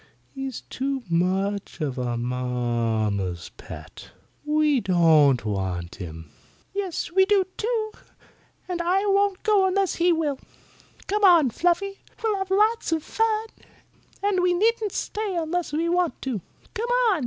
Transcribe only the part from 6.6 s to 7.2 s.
"Yes,